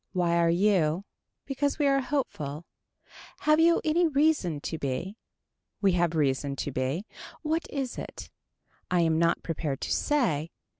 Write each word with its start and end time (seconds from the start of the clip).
Why 0.13 0.35
are 0.37 0.49
you. 0.49 1.05
Because 1.45 1.77
we 1.77 1.85
are 1.85 2.01
hopeful. 2.01 2.65
Have 3.41 3.59
you 3.59 3.79
any 3.85 4.07
reason 4.07 4.59
to 4.61 4.79
be. 4.79 5.15
We 5.79 5.91
have 5.91 6.15
reason 6.15 6.55
to 6.55 6.71
be. 6.71 7.05
What 7.43 7.67
is 7.69 7.99
it. 7.99 8.31
I 8.89 9.01
am 9.01 9.19
not 9.19 9.43
prepared 9.43 9.79
to 9.81 9.91
say. 9.91 10.49